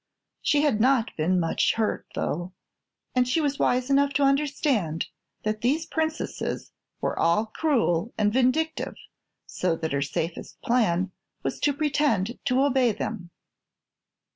She 0.41 0.63
had 0.63 0.81
not 0.81 1.15
been 1.15 1.39
much 1.39 1.75
hurt, 1.75 2.07
though, 2.15 2.53
and 3.13 3.27
she 3.27 3.39
was 3.39 3.59
wise 3.59 3.87
enough 3.91 4.13
to 4.13 4.23
understand 4.23 5.05
that 5.43 5.61
these 5.61 5.85
Princesses 5.85 6.71
were 7.01 7.19
all 7.19 7.45
cruel 7.45 8.11
and 8.17 8.33
vindictive, 8.33 8.95
so 9.45 9.75
that 9.75 9.93
her 9.93 10.01
safest 10.01 10.59
plan 10.63 11.11
was 11.43 11.59
to 11.59 11.71
pretend 11.73 12.39
to 12.45 12.63
obey 12.65 12.91
them. 12.93 13.29